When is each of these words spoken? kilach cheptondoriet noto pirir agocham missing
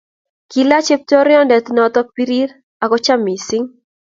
kilach 0.51 0.85
cheptondoriet 0.87 1.65
noto 1.75 1.99
pirir 2.15 2.49
agocham 2.83 3.19
missing 3.27 3.65